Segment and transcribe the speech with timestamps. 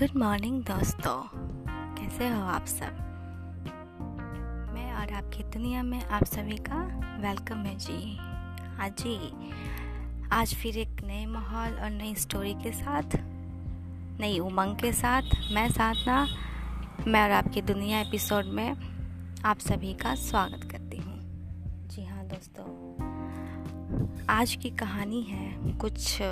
[0.00, 1.22] Good morning दोस्तों।
[1.94, 2.92] कैसे हो आप सब?
[4.74, 6.76] मैं और आपकी दुनिया में आप सभी का
[7.20, 8.16] वेलकम है जी।
[8.76, 9.16] हाँ जी,
[10.32, 13.02] आज फिर एक नए माहौल और नई स्टोरी के साथ,
[14.20, 15.22] नई उमंग के साथ,
[15.52, 16.26] मैं साधना,
[17.06, 18.76] मैं और आपकी दुनिया एपिसोड में
[19.44, 21.20] आप सभी का स्वागत करती हूँ।
[21.88, 22.66] जी हाँ दोस्तों।
[24.28, 26.22] आज की कहानी है, कुछ,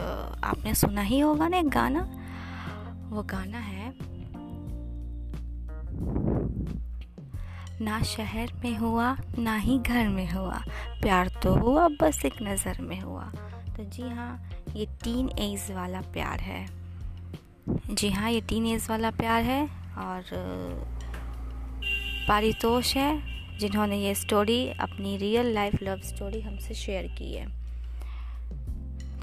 [0.44, 2.17] आपने सुना ही होगा ना एक गाना?
[3.10, 3.92] वो गाना है,
[7.80, 10.62] ना शहर में हुआ, ना ही घर में हुआ।
[11.02, 13.24] प्यार तो हुआ, बस एक नज़र में हुआ।
[13.76, 16.66] तो जी हाँ ये टीन एज वाला प्यार है।
[17.90, 19.62] जी हाँ ये टीन एज वाला प्यार है
[19.98, 20.22] और,
[22.28, 23.10] पारितोष है,
[23.58, 27.46] जिन्होंने ये स्टोरी अपनी रियल लाइफ लव स्टोरी हमसे शेयर की है।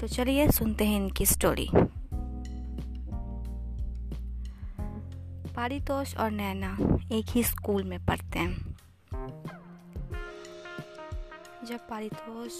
[0.00, 1.68] तो चलिए, सुनते हैं इनकी स्टोरी
[5.56, 6.76] पारितोष और नैना
[7.12, 8.76] एक ही स्कूल में पढ़ते हैं।
[11.64, 12.52] जब पारितोष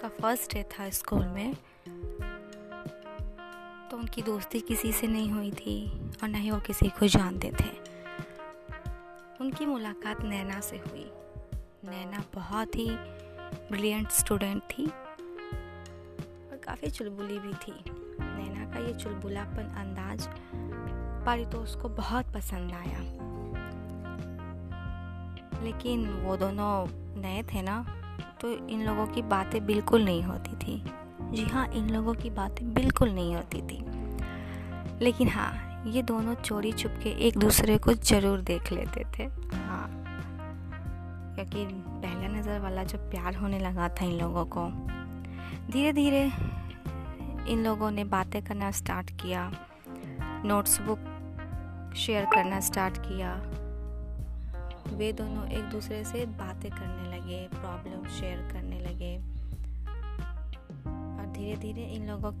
[0.00, 1.54] का फ़र्स्ट डे था स्कूल में
[3.90, 5.76] तो उनकी दोस्ती किसी से नहीं हुई थी
[6.22, 7.68] और न ही वो किसी को जानते थे।
[9.40, 11.10] उनकी मुलाकात नैना से हुई।
[11.84, 17.74] नैना बहुत ही ब्रिलियंट स्टूडेंट थी और काफ़ी चुलबुली भी थी।
[18.20, 20.28] नैना का ये चुलबुलापन अंदाज
[21.20, 23.00] पारितोष को बहुत पसंद आया।
[25.64, 26.86] लेकिन वो दोनों
[27.22, 27.84] नए थे ना
[28.40, 30.82] तो इन लोगों की बातें बिल्कुल नहीं होती थी।
[31.32, 33.78] जी हाँ इन लोगों की बातें बिल्कुल नहीं होती थी।
[35.04, 35.52] लेकिन हाँ
[35.86, 39.24] ये दोनों चोरी चुप के एक दूसरे को ज़रूर देख लेते थे।
[39.56, 39.86] हाँ
[41.34, 44.68] क्योंकि पहला नज़र वाला जो प्यार होने लगा था इन लोगों को
[45.72, 46.24] धीरे धीरे
[47.48, 49.50] इन लोगों ने बातें करना स्टार्ट किया।
[50.44, 50.98] नोट्स बुक
[51.96, 53.34] शेयर करना स्टार्ट किया।
[54.96, 59.16] वे दोनों एक दूसरे से बातें करने लगे प्रॉब्लम शेयर करने लगे।
[60.86, 62.32] और धीरे धीरे इन लोगों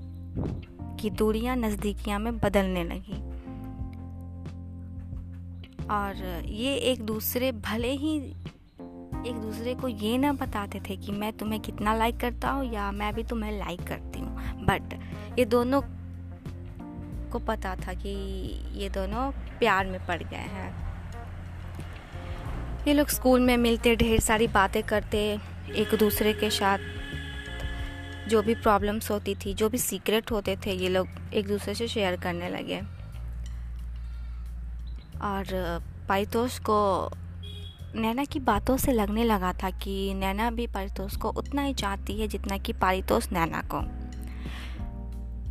[0.96, 3.20] की दूरियाँ नज़दीकियाँ में बदलने लगी।
[5.86, 8.16] और ये एक दूसरे, भले ही
[9.20, 12.90] एक दूसरे को ये ना बताते थे कि मैं तुम्हें कितना लाइक करता हूँ या
[12.92, 14.94] मैं भी तुम्हें लाइक करती हूँ बट
[15.38, 15.80] ये दोनों
[17.30, 18.10] को पता था कि
[18.74, 20.68] ये दोनों प्यार में पड़ गए हैं।
[22.86, 25.38] ये लोग स्कूल में मिलते, ढेर सारी बातें करते,
[25.76, 26.78] एक दूसरे के साथ
[28.28, 31.88] जो भी प्रॉब्लम्स होती थी, जो भी सीक्रेट होते थे, ये लोग एक दूसरे से
[31.88, 32.80] शेयर करने लगे।
[35.22, 35.44] और
[36.08, 37.10] पारितोष को,
[37.94, 42.20] नैना की बातों से लगने लगा था कि नैना भी पारितोष को उतना ही चाहती
[42.20, 43.99] है जितना कि पारितोष नैना को।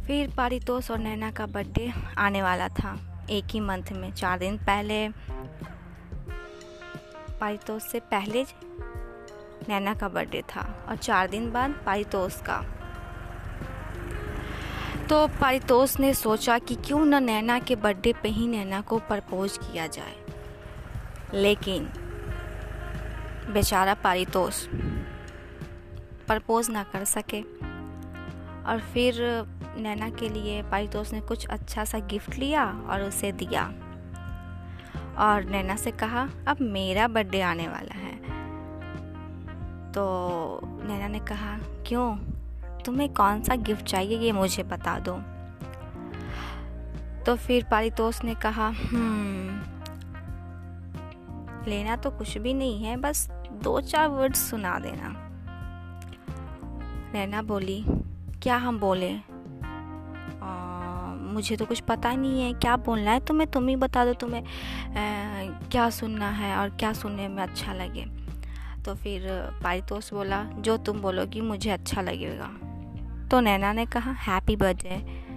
[0.09, 4.57] फिर पारितोष और नैना का बर्थडे आने वाला था। एक ही मंथ में, चार दिन
[4.57, 5.09] पहले।
[7.39, 8.45] पारितोष से पहले
[9.69, 12.61] नैना का बर्थडे था और चार दिन बाद पारितोष का।
[15.09, 19.57] तो पारितोष ने सोचा कि क्यों न नैना के बर्थडे पे ही नैना को प्रपोज
[19.57, 20.15] किया जाए।
[21.33, 21.85] लेकिन
[23.53, 24.65] बेचारा पारितोष
[26.27, 27.41] प्रपोज ना कर सके।
[28.65, 29.45] और फिर
[29.79, 33.63] नैना के लिए पारितोष ने कुछ अच्छा सा गिफ्ट लिया और उसे दिया।
[35.17, 38.15] और नैना से कहा, अब मेरा बर्थडे आने वाला है।
[39.91, 41.57] तो नैना ने कहा,
[41.87, 42.15] क्यों?
[42.85, 45.19] तुम्हें कौन सा गिफ्ट चाहिए ये मुझे बता दो।
[47.23, 49.61] तो फिर पारितोष ने कहा हम्म
[51.67, 53.29] लेना तो कुछ भी नहीं है, बस
[53.63, 55.13] दो चार वर्ड सुना देना।
[57.13, 57.85] नैना बोली,
[58.43, 59.38] क्या हम बोले?
[61.29, 63.19] मुझे तो कुछ पता नहीं है क्या बोलना है?
[63.25, 64.45] तुम्हें तुम ही बता दो तुम्हें आ,
[65.69, 68.05] क्या सुनना है और क्या सुनने में अच्छा लगे।
[68.83, 69.27] तो फिर
[69.63, 72.49] पारितोष बोला जो तुम बोलोगी मुझे अच्छा लगेगा।
[73.31, 75.27] तो नैना ने कहा happy birthday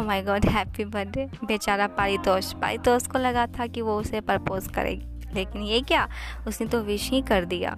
[0.00, 5.34] my god happy birthday बेचारा पारितोष पारितोष को लगा था कि वो उसे प्रपोज करेगी।
[5.34, 6.08] लेकिन ये क्या?
[6.48, 7.76] उसने तो विश ही कर दिया।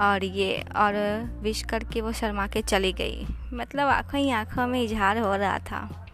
[0.00, 4.82] और ये, और विश करके वो शर्मा के चली गई। मतलब आँखों ही आँखों में
[4.82, 6.04] इजहार हो रहा था।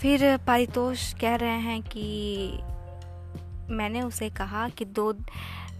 [0.00, 2.48] फिर पारितोष कह रहे हैं कि
[3.70, 5.12] मैंने उसे कहा कि दो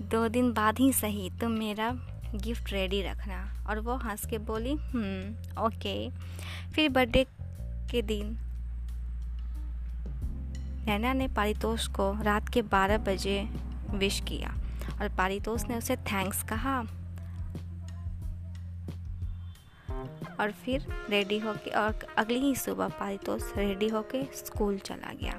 [0.00, 1.90] दो दिन बाद ही सही, तुम मेरा
[2.34, 6.10] गिफ्ट रेडी रखना। और वो हंस के बोली हम्म ओके।
[6.72, 7.26] फिर बर्थडे
[7.90, 8.38] के दिन
[10.86, 13.48] नैना ने पारितोष को रात के 12 बजे
[13.90, 14.54] विश किया।
[15.00, 16.84] और पारितोष ने उसे थैंक्स कहा।
[20.40, 25.32] और फिर रेडी होके और अगली ही सुबह पारितोष रेडी होके स्कूल चला गया।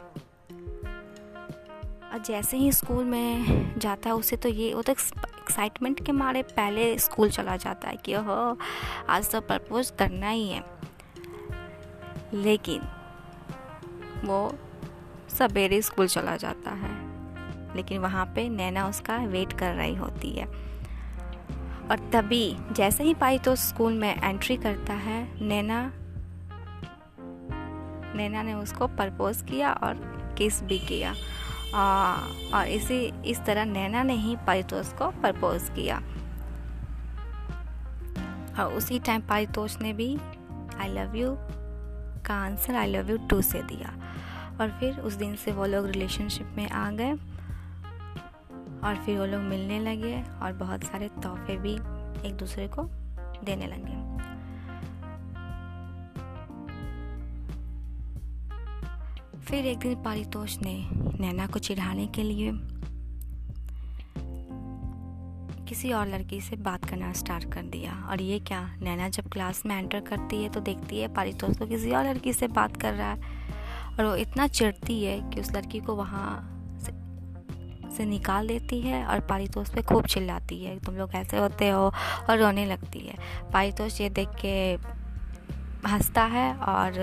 [2.14, 3.46] और जैसे ही स्कूल में
[3.80, 7.98] जाता है, उसे तो ये, वो तो एक्साइटमेंट के मारे पहले स्कूल चला जाता है
[7.98, 8.58] कि ओहो,
[9.10, 10.64] आज तो प्रपोज करना ही है।
[12.34, 12.82] लेकिन
[14.26, 14.56] वो
[15.30, 17.07] सवेरे स्कूल चला जाता है।
[17.78, 20.46] लेकिन वहाँ पे नैना उसका वेट कर रही होती है।
[21.88, 25.92] और तभी जैसे ही पाई तो स्कूल में एंट्री करता है नैना
[28.16, 29.96] नैना ने उसको प्रपोज किया और
[30.38, 31.14] किस भी किया।
[31.76, 32.16] आ,
[32.54, 35.98] और इसी इस तरह नैना ने ही पारितोष को प्रपोज किया।
[38.60, 40.18] और उसी टाइम पारितोष ने भी
[40.80, 41.36] आई लव यू
[42.26, 43.94] का answer I love you too से दिया।
[44.62, 47.14] और फिर उस दिन से वो लोग रिलेशनशिप में आ गए।
[48.84, 51.74] और फिर वो लोग मिलने लगे और बहुत सारे तोहफे भी
[52.28, 52.84] एक दूसरे को
[53.44, 54.06] देने लगे।
[59.40, 60.90] फिर एक दिन पारितोष ने
[61.20, 62.52] नैना को चिढ़ाने के लिए
[65.66, 69.66] किसी और लड़की से बात करना स्टार्ट कर दिया। और ये क्या, नैना जब क्लास
[69.66, 72.94] में एंटर करती है तो देखती है पारितोष को किसी और लड़की से बात कर
[72.94, 73.20] रहा है।
[74.00, 76.57] और वो इतना चिढ़ती है कि उस लड़की को वहाँ
[77.90, 81.92] से निकाल देती है और पारितोष पे खूब चिल्लाती है तुम लोग ऐसे होते हो
[82.30, 83.16] और रोने लगती है।
[83.54, 84.58] पारितोष ये देख के
[85.88, 86.94] हंसता है और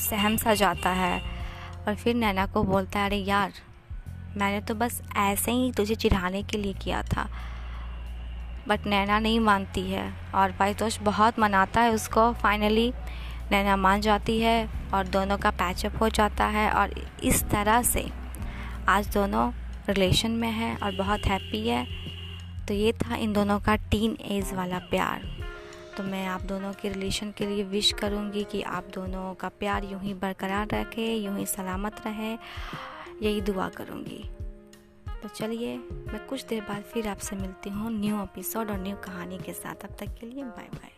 [0.00, 1.20] सहम सा जाता है
[1.88, 3.52] और फिर नैना को बोलता है, अरे यार,
[4.36, 7.28] मैंने तो बस ऐसे ही तुझे चिढ़ाने के लिए किया था
[8.68, 12.92] बट नैना नहीं मानती है और पारितोष बहुत मनाता है उसको। फाइनली
[13.50, 18.06] नैना मान जाती है और दोनों का पैचअप हो जाता है और इस तरह से
[18.88, 19.50] आज दोनों
[19.88, 21.86] रिलेशन में है और बहुत हैप्पी है।
[22.68, 25.22] तो ये था इन दोनों का टीन एज वाला प्यार।
[25.96, 29.84] तो मैं आप दोनों के रिलेशन के लिए विश करूँगी कि आप दोनों का प्यार
[29.84, 32.32] यूँ ही बरकरार रखे यूँ ही सलामत रहे।
[33.22, 34.24] यही दुआ करूँगी।
[35.22, 39.38] तो चलिए, मैं कुछ देर बाद फिर आपसे मिलती हूँ। न्यू एपिसोड और न्यू कहानी
[39.38, 40.93] के साथ। अब तक के लिए बाय बाय